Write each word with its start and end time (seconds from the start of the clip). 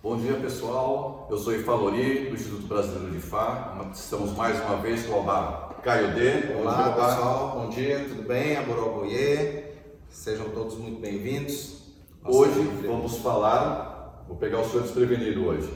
Bom 0.00 0.16
dia 0.16 0.34
pessoal, 0.34 1.26
eu 1.28 1.36
sou 1.36 1.52
Ifalori 1.52 2.28
do 2.28 2.34
Instituto 2.36 2.68
Brasileiro 2.68 3.10
de 3.10 3.18
Fá. 3.18 3.76
Estamos 3.92 4.32
mais 4.36 4.56
uma 4.64 4.76
vez 4.76 5.04
com 5.04 5.14
o 5.14 5.20
Obá 5.22 5.70
Caio 5.82 6.14
D. 6.14 6.54
Olá 6.56 6.84
dia, 6.84 6.92
pessoal, 6.92 7.58
bom 7.58 7.68
dia, 7.68 8.06
tudo 8.08 8.22
bem? 8.22 8.56
Aboroboye, 8.56 9.64
sejam 10.08 10.50
todos 10.50 10.76
muito 10.76 11.00
bem-vindos. 11.00 11.82
Hoje 12.24 12.60
vamos 12.86 13.18
falar, 13.18 14.24
vou 14.28 14.36
pegar 14.36 14.60
o 14.60 14.64
senhor 14.68 14.84
desprevenido 14.84 15.44
hoje, 15.44 15.68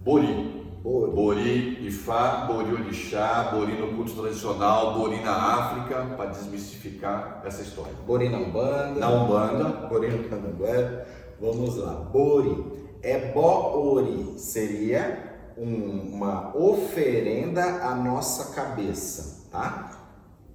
Bori. 0.00 0.60
Bori. 0.82 1.12
Bori 1.12 1.86
Ifá, 1.86 2.44
Bori 2.46 2.74
Orixá, 2.74 3.50
Bori 3.50 3.80
no 3.80 3.96
culto 3.96 4.12
tradicional, 4.12 4.98
Bori 4.98 5.22
na 5.22 5.32
África, 5.32 6.04
para 6.18 6.26
desmistificar 6.26 7.42
essa 7.46 7.62
história. 7.62 7.94
Bori 8.06 8.28
na 8.28 8.36
Umbanda. 8.36 9.00
Na 9.00 9.08
Umbanda. 9.08 9.64
Bori 9.88 10.08
no 10.08 10.28
Candomblé. 10.28 11.06
Vamos 11.40 11.76
lá. 11.78 11.92
Bori. 11.94 12.89
Ori 13.34 14.38
seria 14.38 15.52
um, 15.56 16.14
uma 16.14 16.56
oferenda 16.56 17.62
à 17.62 17.94
nossa 17.94 18.54
cabeça, 18.54 19.48
tá? 19.50 20.00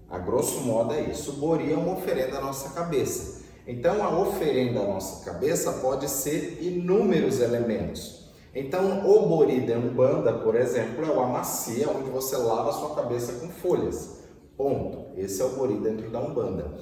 A 0.09 0.19
grosso 0.19 0.61
modo 0.61 0.93
é 0.93 1.01
isso. 1.01 1.33
Bori 1.33 1.71
é 1.71 1.75
uma 1.75 1.93
oferenda 1.93 2.37
à 2.37 2.41
nossa 2.41 2.69
cabeça. 2.69 3.43
Então, 3.67 4.03
a 4.03 4.19
oferenda 4.19 4.81
à 4.81 4.87
nossa 4.87 5.25
cabeça 5.25 5.73
pode 5.73 6.07
ser 6.07 6.59
inúmeros 6.61 7.41
elementos. 7.41 8.31
Então, 8.53 9.09
o 9.09 9.27
bori 9.27 9.61
de 9.61 9.73
umbanda, 9.73 10.31
por 10.31 10.55
exemplo, 10.55 11.03
é 11.03 11.11
uma 11.11 11.25
macia 11.25 11.89
onde 11.89 12.09
você 12.09 12.37
lava 12.37 12.69
a 12.69 12.73
sua 12.73 12.95
cabeça 12.95 13.33
com 13.33 13.49
folhas. 13.49 14.23
Ponto. 14.55 15.07
Esse 15.17 15.41
é 15.41 15.45
o 15.45 15.49
bori 15.49 15.75
dentro 15.79 16.09
da 16.11 16.19
umbanda. 16.19 16.77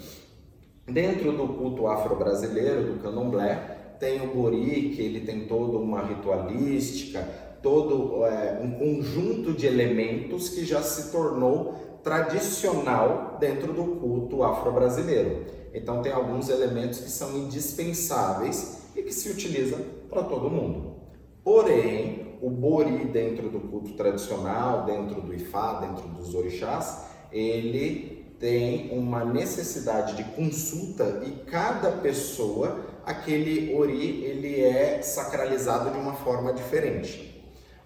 Dentro 0.86 1.32
do 1.32 1.48
culto 1.48 1.88
afro-brasileiro, 1.88 2.94
do 2.94 3.02
candomblé, 3.02 3.83
tem 4.04 4.22
o 4.22 4.36
bori, 4.36 4.92
que 4.94 5.02
ele 5.02 5.22
tem 5.22 5.46
toda 5.46 5.78
uma 5.78 6.02
ritualística, 6.06 7.22
todo 7.62 8.26
é, 8.26 8.60
um 8.62 8.72
conjunto 8.72 9.54
de 9.54 9.66
elementos 9.66 10.50
que 10.50 10.66
já 10.66 10.82
se 10.82 11.10
tornou 11.10 12.02
tradicional 12.04 13.38
dentro 13.40 13.72
do 13.72 13.95
culto 14.02 14.44
afro-brasileiro. 14.44 15.45
Então 15.73 16.02
tem 16.02 16.12
alguns 16.12 16.50
elementos 16.50 17.00
que 17.00 17.10
são 17.10 17.38
indispensáveis 17.38 18.90
e 18.94 19.02
que 19.02 19.14
se 19.14 19.30
utilizam 19.30 19.80
para 20.10 20.23
todo 20.23 20.50
mundo. 20.50 20.98
Porém, 21.42 22.38
o 22.42 22.50
Bori 22.50 23.06
dentro 23.06 23.50
do 23.50 23.62
culto 23.62 23.94
tradicional, 23.94 24.84
dentro 24.84 25.22
do 25.22 25.34
Ifá, 25.34 25.80
dentro 25.80 26.10
dos 26.10 26.36
orixás, 26.36 27.06
ele 27.32 28.23
tem 28.39 28.98
uma 28.98 29.23
necessidade 29.23 30.16
de 30.16 30.23
consulta 30.36 31.22
e 31.26 31.31
cada 31.50 31.92
pessoa, 31.92 32.80
aquele 33.06 33.76
Ori, 33.76 34.23
ele 34.23 34.62
é 34.62 35.02
sacralizado 35.02 35.92
de 35.92 35.98
uma 35.98 36.14
forma 36.14 36.54
diferente. 36.54 37.34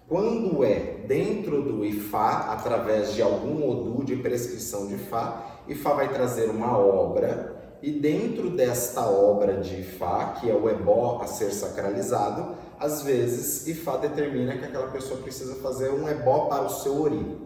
Quando 0.08 0.64
é 0.64 1.04
dentro 1.06 1.62
do 1.62 1.84
Ifá, 1.84 2.54
através 2.54 3.14
de 3.14 3.22
algum 3.22 3.70
Odu 3.70 4.06
de 4.06 4.16
prescrição 4.16 4.88
de 4.88 4.96
Ifá, 4.96 5.62
Ifá 5.68 5.94
vai 5.94 6.12
trazer 6.14 6.50
uma 6.50 6.78
obra 6.78 7.58
e 7.82 7.92
dentro 7.92 8.50
desta 8.50 9.06
obra 9.06 9.58
de 9.58 9.82
Ifá, 9.82 10.38
que 10.40 10.50
é 10.50 10.54
o 10.54 10.70
ebó 10.70 11.20
a 11.22 11.28
ser 11.28 11.52
sacralizado, 11.52 12.56
às 12.80 13.04
vezes 13.04 13.68
Ifá 13.68 13.98
determina 13.98 14.58
que 14.58 14.66
aquela 14.66 14.88
pessoa 14.88 15.22
precisa 15.22 15.56
fazer 15.56 15.92
um 15.92 16.08
ebó 16.08 16.46
para 16.46 16.64
o 16.64 16.70
seu 16.70 17.02
ori. 17.02 17.38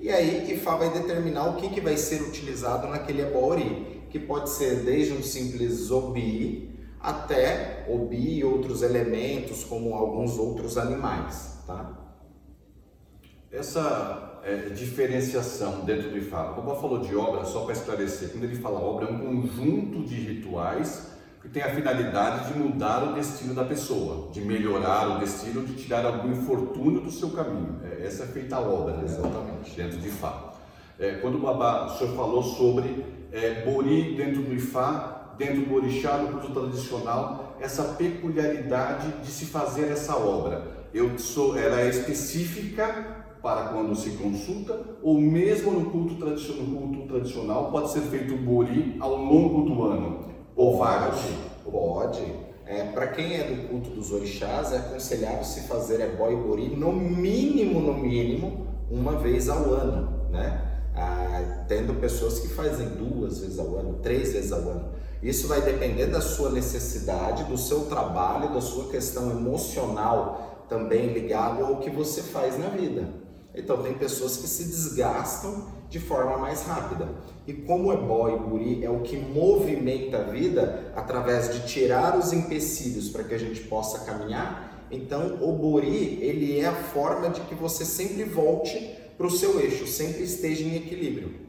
E 0.00 0.10
aí 0.10 0.52
Ifá 0.52 0.76
vai 0.76 0.90
determinar 0.90 1.48
o 1.48 1.56
que, 1.56 1.68
que 1.68 1.80
vai 1.80 1.96
ser 1.96 2.22
utilizado 2.22 2.86
naquele 2.86 3.22
ebó 3.22 3.40
ori, 3.40 4.04
que 4.10 4.18
pode 4.18 4.50
ser 4.50 4.84
desde 4.84 5.12
um 5.12 5.22
simples 5.22 5.90
obi 5.90 6.68
até 7.00 7.86
obi 7.88 8.38
e 8.38 8.44
outros 8.44 8.82
elementos, 8.82 9.64
como 9.64 9.94
alguns 9.94 10.38
outros 10.38 10.76
animais, 10.78 11.62
tá? 11.66 11.96
Essa 13.50 14.40
é, 14.44 14.68
diferenciação 14.70 15.84
dentro 15.84 16.10
do 16.10 16.18
IFA. 16.18 16.52
O 16.52 16.54
Boba 16.62 16.80
falou 16.80 16.98
de 16.98 17.14
obra, 17.16 17.44
só 17.44 17.64
para 17.64 17.72
esclarecer, 17.72 18.30
quando 18.30 18.44
ele 18.44 18.56
fala 18.56 18.80
obra, 18.80 19.06
é 19.06 19.10
um 19.10 19.18
conjunto 19.18 20.02
de 20.04 20.14
rituais 20.16 21.17
que 21.40 21.48
tem 21.48 21.62
a 21.62 21.70
finalidade 21.70 22.52
de 22.52 22.58
mudar 22.58 23.04
o 23.04 23.14
destino 23.14 23.54
da 23.54 23.64
pessoa, 23.64 24.30
de 24.32 24.40
melhorar 24.40 25.16
o 25.16 25.18
destino, 25.20 25.64
de 25.64 25.74
tirar 25.74 26.04
algum 26.04 26.32
infortúnio 26.32 27.00
do 27.00 27.10
seu 27.10 27.30
caminho. 27.30 27.80
É, 27.84 28.04
essa 28.06 28.24
é 28.24 28.26
feita 28.26 28.56
a 28.56 28.60
obra, 28.60 28.96
né? 28.96 29.04
exatamente, 29.04 29.76
dentro 29.76 29.98
de 29.98 30.08
Ifá. 30.08 30.52
É, 30.98 31.12
quando 31.12 31.36
o 31.36 31.40
Babá, 31.40 31.86
o 31.86 31.96
senhor 31.96 32.16
falou 32.16 32.42
sobre 32.42 33.04
é, 33.30 33.64
Bori 33.64 34.16
dentro 34.16 34.42
do 34.42 34.52
Ifá, 34.52 35.34
dentro 35.38 35.64
do 35.64 35.74
Orixá, 35.74 36.18
no 36.18 36.40
culto 36.40 36.60
tradicional, 36.60 37.56
essa 37.60 37.84
peculiaridade 37.84 39.12
de 39.22 39.30
se 39.30 39.46
fazer 39.46 39.92
essa 39.92 40.16
obra. 40.16 40.78
Eu 40.92 41.18
sou, 41.18 41.56
ela 41.56 41.80
é 41.80 41.88
específica 41.88 43.26
para 43.40 43.68
quando 43.68 43.94
se 43.94 44.10
consulta, 44.10 44.80
ou 45.00 45.20
mesmo 45.20 45.70
no 45.70 45.90
culto, 45.90 46.16
tradicional, 46.16 46.64
no 46.64 46.88
culto 46.88 47.06
tradicional 47.06 47.70
pode 47.70 47.92
ser 47.92 48.00
feito 48.00 48.34
o 48.34 48.38
bori 48.38 48.96
ao 48.98 49.16
longo 49.16 49.62
do 49.62 49.84
ano? 49.84 50.27
Ou 50.58 50.76
vários? 50.76 51.20
Pode. 51.64 52.20
É, 52.66 52.82
para 52.92 53.06
quem 53.06 53.34
é 53.34 53.44
do 53.44 53.68
culto 53.68 53.90
dos 53.90 54.10
orixás, 54.12 54.72
é 54.72 54.78
aconselhável 54.78 55.44
se 55.44 55.68
fazer 55.68 56.00
ebó 56.00 56.28
e 56.30 56.36
bori 56.36 56.68
no 56.76 56.92
mínimo, 56.92 57.80
no 57.80 57.94
mínimo, 57.94 58.66
uma 58.90 59.12
vez 59.12 59.48
ao 59.48 59.72
ano, 59.72 60.28
né? 60.30 60.82
Ah, 60.96 61.64
tendo 61.68 62.00
pessoas 62.00 62.40
que 62.40 62.48
fazem 62.48 62.88
duas 62.88 63.38
vezes 63.38 63.56
ao 63.58 63.76
ano, 63.76 64.00
três 64.02 64.32
vezes 64.32 64.50
ao 64.50 64.58
ano. 64.58 64.88
Isso 65.22 65.46
vai 65.46 65.62
depender 65.62 66.06
da 66.06 66.20
sua 66.20 66.50
necessidade, 66.50 67.44
do 67.44 67.56
seu 67.56 67.86
trabalho, 67.86 68.52
da 68.52 68.60
sua 68.60 68.88
questão 68.88 69.30
emocional 69.30 70.66
também 70.68 71.12
ligado 71.12 71.64
ao 71.64 71.76
que 71.76 71.88
você 71.88 72.20
faz 72.20 72.58
na 72.58 72.68
vida. 72.68 73.08
Então, 73.54 73.80
tem 73.82 73.94
pessoas 73.94 74.36
que 74.36 74.48
se 74.48 74.64
desgastam 74.64 75.68
de 75.88 76.00
forma 76.00 76.36
mais 76.36 76.62
rápida. 76.62 77.08
E 77.48 77.54
como 77.54 77.90
é 77.90 77.96
boy 77.96 78.34
e 78.34 78.38
guri 78.38 78.84
é 78.84 78.90
o 78.90 79.00
que 79.00 79.16
movimenta 79.16 80.18
a 80.18 80.22
vida 80.24 80.92
através 80.94 81.50
de 81.50 81.66
tirar 81.66 82.18
os 82.18 82.30
empecilhos 82.30 83.08
para 83.08 83.24
que 83.24 83.34
a 83.34 83.38
gente 83.38 83.62
possa 83.62 84.04
caminhar, 84.04 84.86
então 84.90 85.38
o 85.40 85.50
buri 85.52 86.18
ele 86.20 86.60
é 86.60 86.66
a 86.66 86.74
forma 86.74 87.30
de 87.30 87.40
que 87.40 87.54
você 87.54 87.86
sempre 87.86 88.24
volte 88.24 88.94
para 89.16 89.26
o 89.26 89.30
seu 89.30 89.58
eixo, 89.60 89.86
sempre 89.86 90.24
esteja 90.24 90.62
em 90.62 90.76
equilíbrio. 90.76 91.47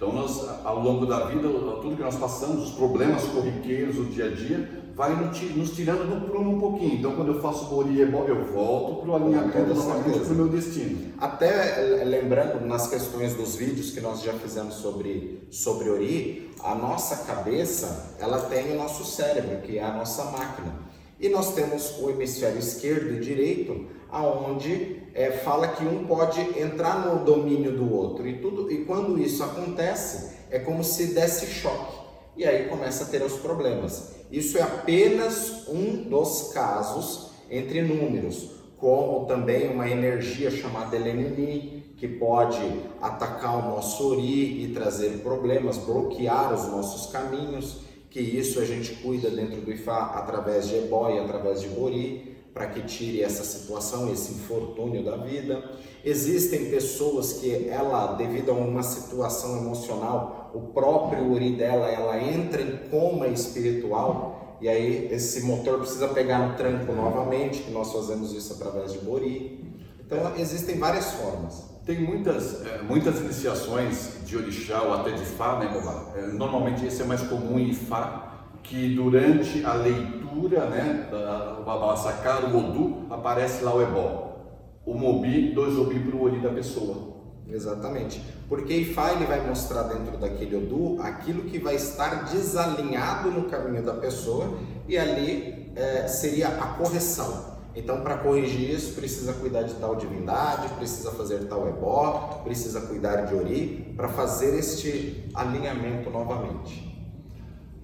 Então, 0.00 0.14
nós, 0.14 0.48
ao 0.64 0.80
longo 0.80 1.04
da 1.04 1.26
vida, 1.26 1.46
tudo 1.46 1.94
que 1.94 2.02
nós 2.02 2.16
passamos, 2.16 2.70
os 2.70 2.70
problemas 2.70 3.22
corriqueiros, 3.24 3.98
o 3.98 4.04
dia 4.04 4.28
a 4.28 4.30
dia, 4.30 4.82
vai 4.96 5.14
nos 5.14 5.70
tirando 5.72 6.08
do 6.08 6.26
prumo 6.26 6.56
um 6.56 6.58
pouquinho. 6.58 6.94
Então, 6.94 7.14
quando 7.14 7.34
eu 7.34 7.42
faço 7.42 7.66
boria, 7.66 8.04
eu 8.04 8.44
volto 8.46 9.02
para 9.02 9.10
o 9.10 9.16
alinhamento 9.16 9.74
novamente 9.74 10.20
para 10.20 10.32
o 10.32 10.36
meu 10.36 10.48
destino. 10.48 11.12
Até 11.18 12.00
eh, 12.00 12.04
lembrando, 12.06 12.66
nas 12.66 12.88
questões 12.88 13.34
dos 13.34 13.56
vídeos 13.56 13.90
que 13.90 14.00
nós 14.00 14.22
já 14.22 14.32
fizemos 14.32 14.76
sobre, 14.76 15.46
sobre 15.50 15.90
Ori, 15.90 16.50
a 16.64 16.74
nossa 16.74 17.26
cabeça, 17.26 18.16
ela 18.18 18.38
tem 18.38 18.72
o 18.72 18.76
nosso 18.76 19.04
cérebro, 19.04 19.60
que 19.60 19.76
é 19.76 19.84
a 19.84 19.92
nossa 19.92 20.24
máquina. 20.30 20.78
E 21.20 21.28
nós 21.28 21.54
temos 21.54 21.98
o 22.00 22.08
hemisfério 22.08 22.58
esquerdo 22.58 23.16
e 23.16 23.20
direito, 23.20 23.84
aonde 24.10 24.99
é, 25.14 25.30
fala 25.30 25.68
que 25.68 25.84
um 25.84 26.04
pode 26.04 26.40
entrar 26.58 27.06
no 27.06 27.24
domínio 27.24 27.72
do 27.72 27.92
outro 27.92 28.26
e 28.28 28.38
tudo 28.38 28.70
e 28.70 28.84
quando 28.84 29.18
isso 29.18 29.42
acontece 29.42 30.36
é 30.50 30.58
como 30.58 30.84
se 30.84 31.14
desse 31.14 31.46
choque 31.46 32.00
e 32.36 32.44
aí 32.44 32.68
começa 32.68 33.04
a 33.04 33.06
ter 33.06 33.22
os 33.22 33.34
problemas. 33.34 34.14
Isso 34.30 34.56
é 34.56 34.62
apenas 34.62 35.68
um 35.68 36.04
dos 36.08 36.52
casos 36.52 37.30
entre 37.50 37.82
números, 37.82 38.50
como 38.78 39.26
também 39.26 39.68
uma 39.68 39.88
energia 39.90 40.50
chamada 40.50 40.96
Elenini, 40.96 41.94
que 41.96 42.08
pode 42.08 42.62
atacar 43.02 43.58
o 43.58 43.70
nosso 43.70 44.12
ori 44.12 44.64
e 44.64 44.72
trazer 44.72 45.18
problemas, 45.18 45.76
bloquear 45.76 46.54
os 46.54 46.68
nossos 46.68 47.12
caminhos, 47.12 47.80
que 48.08 48.20
isso 48.20 48.58
a 48.58 48.64
gente 48.64 48.94
cuida 49.02 49.28
dentro 49.30 49.60
do 49.60 49.70
Ifá 49.70 50.14
através 50.16 50.68
de 50.68 50.76
Ebó 50.76 51.10
e 51.10 51.18
através 51.18 51.60
de 51.60 51.68
Bori 51.68 52.29
para 52.52 52.66
que 52.66 52.82
tire 52.82 53.22
essa 53.22 53.44
situação, 53.44 54.12
esse 54.12 54.32
infortúnio 54.32 55.04
da 55.04 55.16
vida. 55.16 55.62
Existem 56.04 56.70
pessoas 56.70 57.34
que 57.34 57.68
ela, 57.68 58.14
devido 58.14 58.50
a 58.50 58.54
uma 58.54 58.82
situação 58.82 59.58
emocional, 59.58 60.50
o 60.54 60.60
próprio 60.72 61.30
uri 61.30 61.56
dela, 61.56 61.88
ela 61.88 62.20
entra 62.20 62.60
em 62.60 62.76
coma 62.90 63.28
espiritual 63.28 64.58
e 64.60 64.68
aí 64.68 65.08
esse 65.10 65.42
motor 65.42 65.78
precisa 65.78 66.08
pegar 66.08 66.38
no 66.46 66.56
tranco 66.56 66.92
novamente, 66.92 67.62
que 67.62 67.70
nós 67.70 67.92
fazemos 67.92 68.32
isso 68.32 68.52
através 68.52 68.92
de 68.92 68.98
bori. 68.98 69.64
Então 70.04 70.36
existem 70.36 70.78
várias 70.78 71.12
formas. 71.12 71.70
Tem 71.86 71.98
muitas, 71.98 72.66
é, 72.66 72.82
muitas 72.82 73.20
iniciações 73.20 74.18
de 74.26 74.36
orixá 74.36 74.82
ou 74.82 74.92
até 74.92 75.12
de 75.12 75.24
fá, 75.24 75.58
né, 75.58 75.68
Bobá? 75.72 76.12
É, 76.14 76.26
normalmente 76.26 76.84
esse 76.84 77.00
é 77.00 77.04
mais 77.04 77.22
comum 77.22 77.58
em 77.58 77.72
fá, 77.72 78.29
que 78.62 78.94
durante 78.94 79.64
a 79.64 79.74
leitura, 79.74 80.66
né, 80.66 81.08
da 81.10 81.60
Babá 81.64 81.96
sacar 81.96 82.44
o 82.44 82.56
Odu, 82.56 83.06
aparece 83.10 83.64
lá 83.64 83.74
o 83.74 83.82
Ebó. 83.82 84.36
O 84.84 84.94
Mobi, 84.94 85.52
dois 85.52 85.76
Obi 85.78 85.98
para 86.00 86.16
o 86.16 86.22
olho 86.22 86.42
da 86.42 86.50
pessoa. 86.50 87.10
Exatamente. 87.48 88.22
Porque 88.48 88.72
Ifá 88.72 89.12
ele 89.12 89.26
vai 89.26 89.46
mostrar 89.46 89.84
dentro 89.84 90.16
daquele 90.16 90.56
Odu 90.56 91.02
aquilo 91.02 91.44
que 91.44 91.58
vai 91.58 91.74
estar 91.74 92.24
desalinhado 92.24 93.30
no 93.30 93.44
caminho 93.48 93.84
da 93.84 93.94
pessoa 93.94 94.54
e 94.88 94.96
ali 94.96 95.72
é, 95.76 96.06
seria 96.06 96.48
a 96.48 96.66
correção. 96.74 97.50
Então, 97.74 98.00
para 98.00 98.18
corrigir 98.18 98.70
isso, 98.70 98.94
precisa 98.94 99.32
cuidar 99.34 99.62
de 99.62 99.74
tal 99.74 99.94
divindade, 99.94 100.68
precisa 100.74 101.12
fazer 101.12 101.46
tal 101.46 101.68
ebó, 101.68 102.40
precisa 102.42 102.80
cuidar 102.80 103.26
de 103.26 103.34
ori, 103.34 103.94
para 103.96 104.08
fazer 104.08 104.58
este 104.58 105.28
alinhamento 105.34 106.10
novamente. 106.10 106.90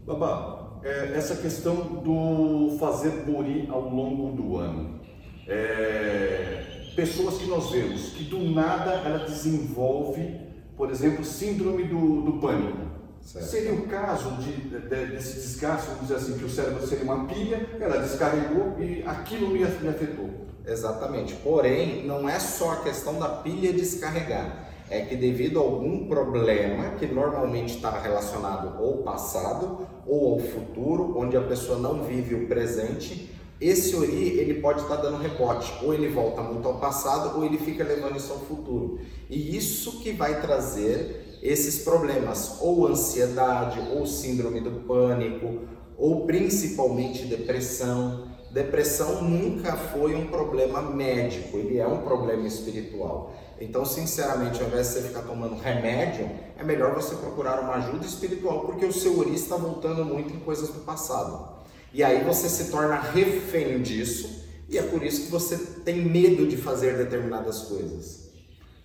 Babá, 0.04 0.65
é, 0.86 1.12
essa 1.16 1.34
questão 1.34 1.74
do 1.74 2.76
fazer 2.78 3.10
bori 3.26 3.66
ao 3.68 3.88
longo 3.88 4.36
do 4.36 4.56
ano. 4.56 5.00
É, 5.48 6.62
pessoas 6.94 7.38
que 7.38 7.46
nós 7.46 7.70
vemos 7.70 8.10
que 8.10 8.24
do 8.24 8.38
nada 8.38 8.92
ela 8.92 9.18
desenvolve, 9.18 10.40
por 10.76 10.90
exemplo, 10.90 11.24
síndrome 11.24 11.84
do, 11.84 12.22
do 12.22 12.32
pânico. 12.34 12.86
Certo. 13.20 13.46
Seria 13.46 13.74
o 13.74 13.88
caso 13.88 14.30
de, 14.36 14.52
de, 14.52 14.78
desse 14.78 15.34
desgaste, 15.34 15.86
vamos 15.86 16.02
dizer 16.02 16.14
assim, 16.14 16.38
que 16.38 16.44
o 16.44 16.48
cérebro 16.48 16.86
seria 16.86 17.04
uma 17.04 17.24
pilha, 17.26 17.68
ela 17.80 17.98
descarregou 17.98 18.76
e 18.78 19.02
aquilo 19.04 19.48
me 19.48 19.64
afetou. 19.64 20.46
Exatamente. 20.64 21.34
Porém, 21.34 22.06
não 22.06 22.28
é 22.28 22.38
só 22.38 22.72
a 22.72 22.76
questão 22.76 23.18
da 23.18 23.28
pilha 23.28 23.72
descarregar. 23.72 24.65
É 24.88 25.00
que 25.00 25.16
devido 25.16 25.58
a 25.58 25.62
algum 25.62 26.06
problema 26.06 26.90
que 26.92 27.06
normalmente 27.06 27.74
está 27.74 27.90
relacionado 27.98 28.78
ao 28.78 28.98
passado 28.98 29.86
ou 30.06 30.34
ao 30.34 30.38
futuro, 30.38 31.18
onde 31.18 31.36
a 31.36 31.42
pessoa 31.42 31.78
não 31.78 32.04
vive 32.04 32.34
o 32.34 32.46
presente, 32.46 33.34
esse 33.60 33.96
ori 33.96 34.38
ele 34.38 34.60
pode 34.60 34.82
estar 34.82 34.96
dando 34.96 35.16
rebote, 35.16 35.72
ou 35.82 35.94
ele 35.94 36.08
volta 36.08 36.42
muito 36.42 36.68
ao 36.68 36.78
passado, 36.78 37.38
ou 37.38 37.44
ele 37.44 37.58
fica 37.58 37.82
levando 37.82 38.16
isso 38.16 38.32
ao 38.32 38.38
futuro. 38.40 39.00
E 39.30 39.56
isso 39.56 40.00
que 40.00 40.12
vai 40.12 40.40
trazer 40.40 41.38
esses 41.42 41.82
problemas, 41.82 42.58
ou 42.60 42.86
ansiedade, 42.86 43.80
ou 43.94 44.06
síndrome 44.06 44.60
do 44.60 44.84
pânico, 44.86 45.60
ou 45.96 46.26
principalmente 46.26 47.24
depressão. 47.24 48.35
Depressão 48.56 49.20
nunca 49.20 49.76
foi 49.76 50.14
um 50.14 50.28
problema 50.28 50.80
médico, 50.80 51.58
ele 51.58 51.76
é 51.76 51.86
um 51.86 51.98
problema 51.98 52.46
espiritual. 52.46 53.34
Então, 53.60 53.84
sinceramente, 53.84 54.62
ao 54.62 54.68
invés 54.68 54.86
de 54.86 54.92
você 54.94 55.02
ficar 55.08 55.24
tomando 55.24 55.56
remédio, 55.56 56.26
é 56.58 56.64
melhor 56.64 56.94
você 56.94 57.16
procurar 57.16 57.60
uma 57.60 57.74
ajuda 57.74 58.06
espiritual, 58.06 58.60
porque 58.60 58.86
o 58.86 58.92
seu 58.94 59.18
ori 59.18 59.34
está 59.34 59.56
voltando 59.56 60.06
muito 60.06 60.32
em 60.32 60.38
coisas 60.38 60.70
do 60.70 60.80
passado. 60.80 61.66
E 61.92 62.02
aí 62.02 62.24
você 62.24 62.48
se 62.48 62.70
torna 62.70 62.98
refém 62.98 63.82
disso, 63.82 64.42
e 64.70 64.78
é 64.78 64.82
por 64.82 65.02
isso 65.02 65.26
que 65.26 65.30
você 65.30 65.58
tem 65.84 66.06
medo 66.06 66.46
de 66.46 66.56
fazer 66.56 66.96
determinadas 66.96 67.60
coisas. 67.64 68.30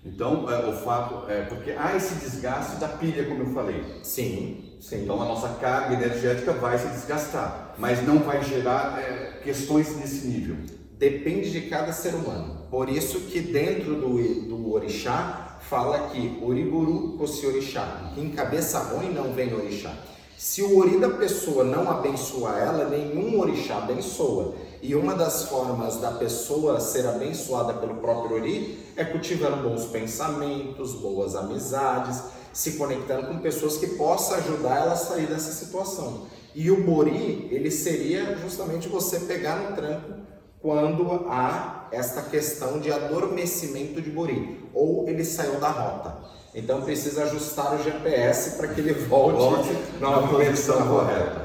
Então, 0.03 0.51
é, 0.51 0.67
o 0.67 0.73
fato 0.73 1.31
é 1.31 1.43
porque 1.43 1.71
há 1.71 1.95
esse 1.95 2.15
desgaste 2.15 2.75
da 2.75 2.89
pilha, 2.89 3.23
como 3.23 3.43
eu 3.43 3.53
falei. 3.53 4.01
Sim, 4.03 4.75
sim. 4.81 5.03
Então, 5.03 5.21
a 5.21 5.25
nossa 5.25 5.47
carga 5.61 5.93
energética 5.93 6.51
vai 6.51 6.77
se 6.77 6.87
desgastar, 6.87 7.70
mas 7.81 8.05
não 8.05 8.19
vai 8.19 8.43
gerar 8.43 8.99
é, 8.99 9.39
questões 9.43 9.97
nesse 9.97 10.27
nível. 10.27 10.55
Depende 10.99 11.49
de 11.49 11.61
cada 11.61 11.91
ser 11.91 12.13
humano. 12.13 12.67
Por 12.69 12.87
isso 12.87 13.21
que 13.21 13.39
dentro 13.39 13.95
do, 13.95 14.17
do 14.43 14.71
orixá 14.71 15.57
fala 15.67 16.09
que 16.09 16.37
oriburu 16.43 17.17
fosse 17.17 17.43
orixá. 17.43 18.13
Em 18.15 18.29
cabeça 18.29 18.77
ruim 18.77 19.11
não 19.11 19.33
vem 19.33 19.51
orixá. 19.51 19.95
Se 20.37 20.61
o 20.61 20.77
ori 20.77 20.99
da 20.99 21.09
pessoa 21.09 21.63
não 21.63 21.89
abençoar 21.89 22.59
ela, 22.59 22.87
nenhum 22.87 23.39
orixá 23.39 23.77
abençoa. 23.77 24.53
E 24.79 24.93
uma 24.93 25.15
das 25.15 25.45
formas 25.45 25.97
da 25.97 26.11
pessoa 26.11 26.79
ser 26.79 27.07
abençoada 27.07 27.73
pelo 27.73 27.95
próprio 27.95 28.35
ori 28.35 28.79
é 28.95 29.03
cultivando 29.03 29.67
bons 29.67 29.85
pensamentos, 29.85 30.93
boas 30.93 31.35
amizades, 31.35 32.23
se 32.53 32.73
conectando 32.73 33.27
com 33.27 33.39
pessoas 33.39 33.77
que 33.77 33.87
possam 33.87 34.37
ajudar 34.37 34.77
ela 34.77 34.93
a 34.93 34.97
sair 34.97 35.27
dessa 35.27 35.51
situação. 35.51 36.27
E 36.53 36.69
o 36.69 36.83
bori, 36.83 37.47
ele 37.51 37.71
seria 37.71 38.37
justamente 38.37 38.89
você 38.89 39.21
pegar 39.21 39.55
no 39.57 39.75
tranco 39.75 40.21
quando 40.61 41.25
há 41.27 41.87
esta 41.91 42.21
questão 42.21 42.79
de 42.79 42.91
adormecimento 42.91 44.01
de 44.01 44.11
bori, 44.11 44.69
ou 44.73 45.07
ele 45.07 45.25
saiu 45.25 45.59
da 45.59 45.69
rota. 45.69 46.17
Então 46.53 46.81
precisa 46.81 47.23
ajustar 47.23 47.75
o 47.75 47.83
GPS 47.83 48.57
para 48.57 48.67
que 48.67 48.81
ele 48.81 48.93
volte, 48.93 49.37
volte 49.37 49.69
na 49.99 50.27
posição 50.27 50.87
correta. 50.87 51.40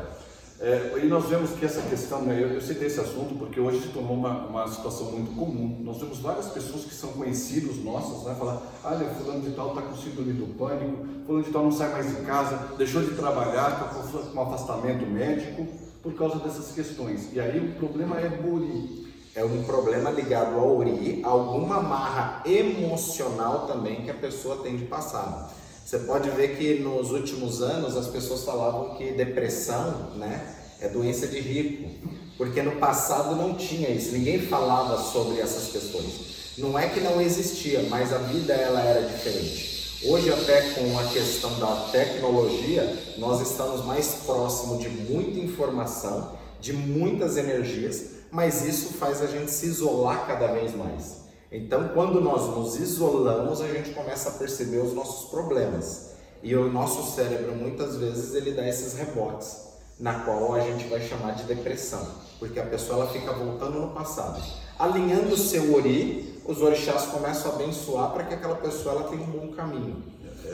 É, 0.58 1.00
e 1.02 1.06
nós 1.06 1.26
vemos 1.26 1.50
que 1.50 1.64
essa 1.66 1.82
questão, 1.82 2.22
né, 2.22 2.42
eu, 2.42 2.48
eu 2.48 2.60
citei 2.60 2.86
esse 2.86 2.98
assunto 2.98 3.34
porque 3.34 3.60
hoje 3.60 3.82
se 3.82 3.88
tornou 3.88 4.14
uma, 4.14 4.46
uma 4.46 4.68
situação 4.68 5.12
muito 5.12 5.34
comum. 5.34 5.80
Nós 5.82 5.98
vemos 5.98 6.18
várias 6.18 6.46
pessoas 6.46 6.84
que 6.84 6.94
são 6.94 7.10
conhecidos 7.12 7.76
nossos, 7.84 8.24
né, 8.24 8.34
falar, 8.38 8.62
olha, 8.82 9.06
fulano 9.10 9.42
de 9.42 9.50
tal 9.50 9.70
está 9.70 9.82
com 9.82 9.96
síndrome 9.96 10.32
do 10.32 10.54
pânico, 10.54 11.06
fulano 11.26 11.44
de 11.44 11.50
tal 11.50 11.64
não 11.64 11.72
sai 11.72 11.92
mais 11.92 12.08
de 12.08 12.22
casa, 12.22 12.74
deixou 12.78 13.02
de 13.02 13.14
trabalhar, 13.14 13.72
está 13.72 14.30
com 14.30 14.38
um 14.38 14.42
afastamento 14.42 15.06
médico 15.06 15.66
por 16.02 16.14
causa 16.14 16.38
dessas 16.38 16.72
questões. 16.72 17.32
E 17.34 17.40
aí 17.40 17.58
o 17.58 17.74
problema 17.74 18.18
é 18.18 18.28
buri 18.28 19.06
é 19.36 19.44
um 19.44 19.62
problema 19.64 20.10
ligado 20.10 20.58
ao 20.58 20.78
ori, 20.78 21.20
alguma 21.22 21.82
marra 21.82 22.42
emocional 22.46 23.66
também 23.66 24.02
que 24.02 24.10
a 24.10 24.14
pessoa 24.14 24.62
tem 24.62 24.78
de 24.78 24.86
passado. 24.86 25.52
Você 25.86 26.00
pode 26.00 26.28
ver 26.30 26.56
que 26.56 26.80
nos 26.80 27.12
últimos 27.12 27.62
anos 27.62 27.96
as 27.96 28.08
pessoas 28.08 28.42
falavam 28.42 28.96
que 28.96 29.12
depressão, 29.12 30.10
né, 30.16 30.56
é 30.80 30.88
doença 30.88 31.28
de 31.28 31.38
rico, 31.38 31.88
porque 32.36 32.60
no 32.60 32.72
passado 32.72 33.36
não 33.36 33.54
tinha 33.54 33.88
isso, 33.90 34.10
ninguém 34.10 34.40
falava 34.40 35.00
sobre 35.00 35.38
essas 35.38 35.70
questões. 35.70 36.54
Não 36.58 36.76
é 36.76 36.88
que 36.88 36.98
não 36.98 37.20
existia, 37.20 37.86
mas 37.88 38.12
a 38.12 38.18
vida 38.18 38.52
ela 38.52 38.80
era 38.80 39.06
diferente. 39.06 40.00
Hoje 40.04 40.32
até 40.32 40.70
com 40.70 40.98
a 40.98 41.04
questão 41.04 41.56
da 41.60 41.88
tecnologia, 41.92 43.14
nós 43.16 43.40
estamos 43.48 43.84
mais 43.84 44.22
próximo 44.26 44.78
de 44.78 44.88
muita 44.88 45.38
informação, 45.38 46.32
de 46.60 46.72
muitas 46.72 47.36
energias 47.36 48.16
mas 48.30 48.66
isso 48.66 48.94
faz 48.94 49.22
a 49.22 49.26
gente 49.26 49.50
se 49.50 49.66
isolar 49.66 50.26
cada 50.26 50.48
vez 50.48 50.74
mais. 50.74 51.25
Então, 51.56 51.88
quando 51.94 52.20
nós 52.20 52.54
nos 52.54 52.78
isolamos, 52.78 53.62
a 53.62 53.68
gente 53.68 53.90
começa 53.90 54.28
a 54.28 54.32
perceber 54.32 54.76
os 54.76 54.92
nossos 54.92 55.30
problemas. 55.30 56.10
E 56.42 56.54
o 56.54 56.70
nosso 56.70 57.14
cérebro, 57.16 57.56
muitas 57.56 57.96
vezes, 57.96 58.34
ele 58.34 58.52
dá 58.52 58.68
esses 58.68 58.92
rebotes, 58.92 59.62
na 59.98 60.20
qual 60.20 60.52
a 60.52 60.60
gente 60.60 60.86
vai 60.86 61.00
chamar 61.00 61.32
de 61.32 61.44
depressão, 61.44 62.06
porque 62.38 62.60
a 62.60 62.66
pessoa 62.66 63.00
ela 63.00 63.10
fica 63.10 63.32
voltando 63.32 63.80
no 63.80 63.88
passado. 63.88 64.42
Alinhando 64.78 65.32
o 65.32 65.38
seu 65.38 65.74
ori, 65.74 66.38
os 66.44 66.60
orixás 66.60 67.06
começam 67.06 67.50
a 67.50 67.54
abençoar 67.54 68.12
para 68.12 68.24
que 68.24 68.34
aquela 68.34 68.56
pessoa 68.56 68.96
ela 68.96 69.08
tenha 69.08 69.22
um 69.22 69.30
bom 69.30 69.48
caminho. 69.48 70.02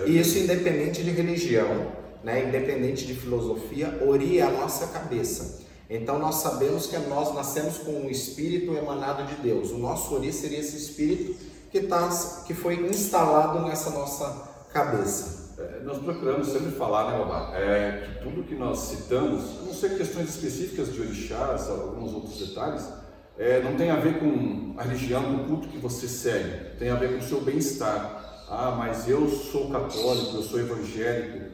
E 0.06 0.20
isso 0.20 0.38
independente 0.38 1.02
de 1.02 1.10
religião, 1.10 1.88
né? 2.22 2.44
independente 2.46 3.04
de 3.04 3.14
filosofia, 3.14 3.98
ori 4.06 4.38
é 4.38 4.42
a 4.42 4.50
nossa 4.52 4.86
cabeça. 4.86 5.62
Então 5.94 6.18
nós 6.18 6.36
sabemos 6.36 6.86
que 6.86 6.96
nós 7.00 7.34
nascemos 7.34 7.76
com 7.76 7.92
um 7.92 8.08
espírito 8.08 8.74
emanado 8.74 9.24
de 9.26 9.34
Deus. 9.42 9.70
O 9.72 9.76
nosso 9.76 10.14
ori 10.14 10.32
seria 10.32 10.58
esse 10.58 10.74
espírito 10.74 11.36
que, 11.70 11.82
tá, 11.82 12.08
que 12.46 12.54
foi 12.54 12.76
instalado 12.88 13.60
nessa 13.60 13.90
nossa 13.90 14.48
cabeça. 14.72 15.52
É, 15.58 15.82
nós 15.84 15.98
procuramos 15.98 16.48
sempre 16.48 16.70
falar, 16.70 17.10
né, 17.10 17.18
Babá, 17.18 17.52
é, 17.54 18.06
que 18.06 18.24
tudo 18.24 18.42
que 18.42 18.54
nós 18.54 18.78
citamos, 18.78 19.42
a 19.60 19.64
não 19.66 19.74
ser 19.74 19.98
questões 19.98 20.30
específicas 20.30 20.90
de 20.90 20.98
orixás, 20.98 21.68
alguns 21.68 22.14
outros 22.14 22.38
detalhes, 22.38 22.88
é, 23.36 23.60
não 23.60 23.76
tem 23.76 23.90
a 23.90 23.96
ver 23.96 24.18
com 24.18 24.74
a 24.78 24.82
religião, 24.84 25.22
com 25.22 25.42
o 25.42 25.46
culto 25.46 25.68
que 25.68 25.76
você 25.76 26.08
segue, 26.08 26.78
tem 26.78 26.88
a 26.88 26.94
ver 26.94 27.12
com 27.12 27.18
o 27.18 27.28
seu 27.28 27.42
bem-estar. 27.42 28.46
Ah, 28.48 28.74
mas 28.78 29.06
eu 29.10 29.28
sou 29.28 29.70
católico, 29.70 30.36
eu 30.36 30.42
sou 30.42 30.58
evangélico. 30.58 31.52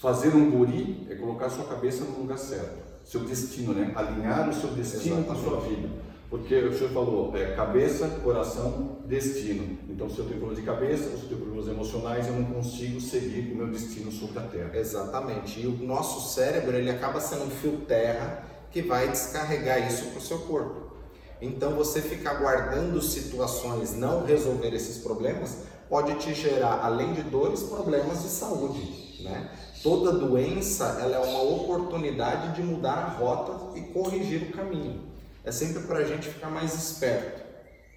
Fazer 0.00 0.28
um 0.28 0.52
guri 0.52 1.06
é 1.10 1.16
colocar 1.16 1.50
sua 1.50 1.64
cabeça 1.64 2.04
no 2.04 2.20
lugar 2.20 2.38
certo 2.38 2.91
seu 3.04 3.20
destino, 3.24 3.72
né? 3.72 3.92
Alinhar 3.94 4.48
o 4.48 4.52
seu 4.52 4.70
destino 4.70 5.18
Exatamente. 5.18 5.26
com 5.26 5.32
a 5.32 5.36
sua 5.36 5.60
vida. 5.68 5.88
Porque 6.32 6.54
o 6.54 6.72
senhor 6.72 6.90
falou, 6.92 7.36
é, 7.36 7.54
cabeça, 7.54 8.08
coração, 8.24 9.00
destino. 9.04 9.78
Então, 9.86 10.08
se 10.08 10.18
eu 10.18 10.24
tenho 10.24 10.38
problema 10.38 10.58
de 10.58 10.66
cabeça, 10.66 11.04
se 11.04 11.24
eu 11.24 11.28
tenho 11.28 11.40
problemas 11.42 11.68
emocionais, 11.68 12.26
eu 12.26 12.32
não 12.32 12.44
consigo 12.44 13.02
seguir 13.02 13.52
o 13.52 13.56
meu 13.56 13.66
destino 13.66 14.10
sobre 14.10 14.38
a 14.38 14.42
Terra. 14.42 14.70
Exatamente. 14.72 15.60
E 15.60 15.66
o 15.66 15.72
nosso 15.84 16.32
cérebro, 16.34 16.74
ele 16.74 16.88
acaba 16.88 17.20
sendo 17.20 17.44
um 17.44 17.50
fio 17.50 17.82
terra 17.86 18.46
que 18.70 18.80
vai 18.80 19.10
descarregar 19.10 19.86
isso 19.86 20.06
para 20.06 20.18
o 20.18 20.22
seu 20.22 20.38
corpo. 20.38 20.92
Então, 21.38 21.72
você 21.72 22.00
ficar 22.00 22.34
guardando 22.34 23.02
situações, 23.02 23.94
não 23.94 24.24
resolver 24.24 24.72
esses 24.72 25.02
problemas, 25.02 25.64
pode 25.86 26.14
te 26.14 26.32
gerar, 26.32 26.80
além 26.82 27.12
de 27.12 27.22
dores, 27.24 27.62
problemas 27.64 28.22
de 28.22 28.28
saúde, 28.28 29.20
né? 29.22 29.50
Toda 29.82 30.12
doença 30.12 30.98
ela 31.00 31.16
é 31.16 31.18
uma 31.18 31.42
oportunidade 31.42 32.54
de 32.54 32.62
mudar 32.62 32.94
a 32.94 33.08
rota 33.08 33.76
e 33.76 33.82
corrigir 33.92 34.42
o 34.42 34.52
caminho. 34.52 35.00
É 35.44 35.50
sempre 35.50 35.82
para 35.82 35.98
a 35.98 36.04
gente 36.04 36.28
ficar 36.28 36.50
mais 36.50 36.72
esperto, 36.74 37.42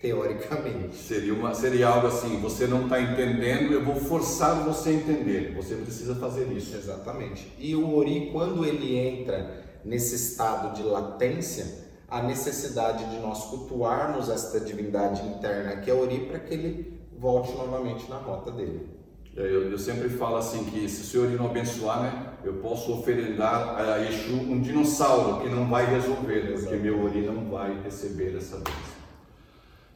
teoricamente. 0.01 0.95
Seria, 0.95 1.33
uma, 1.33 1.53
seria 1.53 1.87
algo 1.87 2.07
assim: 2.07 2.39
você 2.41 2.65
não 2.65 2.85
está 2.85 2.99
entendendo, 2.99 3.71
eu 3.71 3.85
vou 3.85 3.95
forçar 3.95 4.63
você 4.63 4.89
a 4.89 4.93
entender. 4.93 5.53
Você 5.55 5.75
precisa 5.75 6.15
fazer 6.15 6.51
isso. 6.51 6.75
Exatamente. 6.75 7.53
E 7.59 7.75
o 7.75 7.95
Ori, 7.95 8.31
quando 8.31 8.65
ele 8.65 8.97
entra 8.97 9.63
nesse 9.85 10.15
estado 10.15 10.75
de 10.75 10.81
latência, 10.81 11.85
a 12.07 12.23
necessidade 12.23 13.05
de 13.11 13.19
nós 13.19 13.43
cultuarmos 13.45 14.29
esta 14.29 14.59
divindade 14.59 15.21
interna 15.27 15.77
que 15.77 15.91
é 15.91 15.93
Ori 15.93 16.21
para 16.21 16.39
que 16.39 16.53
ele 16.53 16.99
volte 17.17 17.51
novamente 17.51 18.09
na 18.09 18.17
rota 18.17 18.51
dele. 18.51 18.94
Eu, 19.35 19.69
eu, 19.69 19.77
sempre 19.77 20.07
falo 20.07 20.37
assim 20.37 20.63
que 20.63 20.87
se 20.87 21.01
o 21.01 21.03
senhor 21.03 21.29
não 21.31 21.47
abençoar, 21.47 22.01
né, 22.03 22.33
eu 22.41 22.53
posso 22.53 22.93
oferendar 22.93 23.77
a 23.77 24.01
Exu 24.01 24.33
um 24.33 24.61
dinossauro 24.61 25.41
que 25.41 25.49
não 25.49 25.67
vai 25.67 25.85
resolver, 25.85 26.43
né, 26.43 26.57
porque 26.57 26.75
meu 26.77 27.03
ori 27.03 27.19
não 27.19 27.49
vai 27.49 27.77
receber 27.83 28.33
essa 28.37 28.55
bênção. 28.55 28.95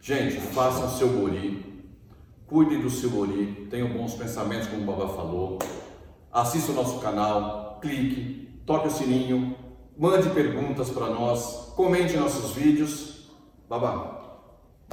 Gente, 0.01 0.41
façam 0.53 0.87
o 0.87 0.89
seu 0.89 1.23
ori, 1.23 1.87
cuide 2.47 2.77
do 2.79 2.89
seu 2.89 3.17
ori, 3.17 3.67
tenham 3.69 3.87
bons 3.87 4.13
pensamentos, 4.15 4.67
como 4.67 4.83
o 4.83 4.85
Baba 4.85 5.07
falou. 5.07 5.57
Assista 6.33 6.73
o 6.73 6.75
nosso 6.75 6.99
canal, 6.99 7.79
clique, 7.81 8.61
toque 8.65 8.89
o 8.89 8.91
sininho, 8.91 9.55
mande 9.97 10.29
perguntas 10.31 10.89
para 10.89 11.07
nós, 11.07 11.71
comente 11.77 12.17
nossos 12.17 12.51
vídeos. 12.51 13.29
Baba, 13.69 14.18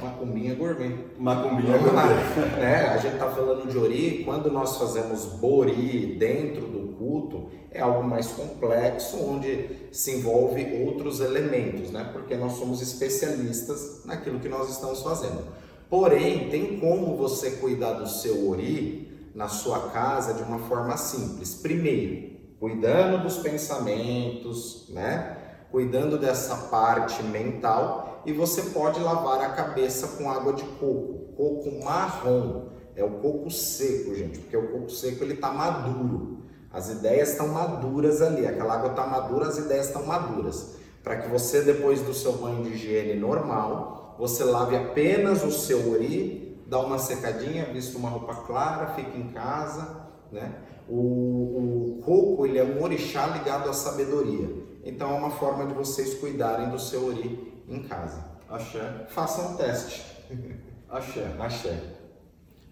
Macumbinha 0.01 0.53
gourmet. 0.53 0.95
Macumbinha 1.17 1.77
gourmet. 1.79 2.61
é, 2.61 2.87
a 2.89 2.97
gente 2.97 3.13
está 3.13 3.31
falando 3.31 3.67
de 3.67 3.77
ori, 3.77 4.21
quando 4.23 4.51
nós 4.51 4.77
fazemos 4.77 5.25
bori 5.25 6.15
dentro 6.19 6.67
do 6.67 6.95
culto, 6.95 7.49
é 7.71 7.81
algo 7.81 8.03
mais 8.03 8.27
complexo, 8.27 9.17
onde 9.17 9.69
se 9.91 10.17
envolve 10.17 10.85
outros 10.85 11.19
elementos, 11.19 11.89
né? 11.89 12.11
Porque 12.13 12.35
nós 12.35 12.53
somos 12.53 12.79
especialistas 12.79 14.03
naquilo 14.05 14.39
que 14.39 14.47
nós 14.47 14.69
estamos 14.69 15.01
fazendo. 15.01 15.43
Porém, 15.89 16.49
tem 16.49 16.79
como 16.79 17.17
você 17.17 17.51
cuidar 17.51 17.93
do 17.93 18.07
seu 18.07 18.49
ori 18.49 19.31
na 19.33 19.47
sua 19.47 19.89
casa 19.89 20.33
de 20.35 20.43
uma 20.43 20.59
forma 20.59 20.95
simples. 20.95 21.55
Primeiro, 21.55 22.37
cuidando 22.59 23.23
dos 23.23 23.37
pensamentos, 23.37 24.85
né? 24.89 25.37
Cuidando 25.71 26.19
dessa 26.19 26.55
parte 26.69 27.23
mental 27.23 28.16
e 28.27 28.33
você 28.33 28.61
pode 28.71 28.99
lavar 28.99 29.39
a 29.39 29.49
cabeça 29.51 30.17
com 30.17 30.29
água 30.29 30.51
de 30.51 30.63
coco, 30.63 31.33
coco 31.37 31.81
marrom. 31.81 32.67
É 32.93 33.01
o 33.01 33.11
coco 33.21 33.49
seco, 33.49 34.13
gente, 34.13 34.39
porque 34.39 34.57
o 34.57 34.67
coco 34.69 34.89
seco 34.89 35.23
ele 35.23 35.35
está 35.35 35.49
maduro. 35.53 36.39
As 36.69 36.89
ideias 36.89 37.29
estão 37.29 37.47
maduras 37.47 38.21
ali, 38.21 38.45
aquela 38.45 38.73
água 38.73 38.89
está 38.89 39.07
madura, 39.07 39.47
as 39.47 39.57
ideias 39.57 39.87
estão 39.87 40.05
maduras. 40.05 40.75
Para 41.01 41.21
que 41.21 41.29
você, 41.29 41.61
depois 41.61 42.01
do 42.01 42.13
seu 42.13 42.33
banho 42.33 42.63
de 42.63 42.71
higiene 42.71 43.17
normal, 43.17 44.17
você 44.19 44.43
lave 44.43 44.75
apenas 44.75 45.41
o 45.45 45.51
seu 45.51 45.93
ori, 45.93 46.61
dá 46.67 46.81
uma 46.81 46.99
secadinha, 46.99 47.71
vista 47.71 47.97
uma 47.97 48.09
roupa 48.09 48.35
clara, 48.35 48.87
fica 48.87 49.17
em 49.17 49.29
casa, 49.29 50.05
né? 50.33 50.53
O, 50.89 50.97
o 50.97 52.01
coco 52.03 52.45
ele 52.45 52.59
é 52.59 52.63
um 52.63 52.83
orixá 52.83 53.25
ligado 53.27 53.69
à 53.69 53.73
sabedoria. 53.73 54.66
Então 54.87 55.11
é 55.11 55.13
uma 55.15 55.29
forma 55.29 55.65
de 55.65 55.73
vocês 55.73 56.13
cuidarem 56.13 56.69
do 56.69 56.79
seu 56.79 57.07
ori 57.07 57.61
em 57.67 57.83
casa. 57.83 58.23
Axé. 58.49 59.05
Façam 59.09 59.51
um 59.51 59.57
teste. 59.57 60.01
Axé. 60.89 61.35
Axé. 61.37 61.77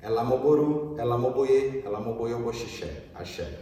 Ela 0.02 0.24
moboru, 0.24 0.96
ela 0.98 1.18
moboye, 1.18 1.84
ela 1.86 2.00
moboye 2.00 2.34
o 2.34 2.40
boxixé. 2.40 3.04
Axé. 3.14 3.60